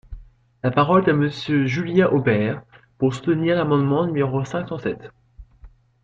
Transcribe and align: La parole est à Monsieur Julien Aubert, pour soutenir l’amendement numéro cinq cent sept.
La 0.63 0.71
parole 0.71 1.03
est 1.05 1.11
à 1.11 1.15
Monsieur 1.15 1.67
Julien 1.67 2.07
Aubert, 2.09 2.63
pour 2.97 3.13
soutenir 3.13 3.55
l’amendement 3.55 4.07
numéro 4.07 4.43
cinq 4.43 4.69
cent 4.69 4.79
sept. 4.79 5.11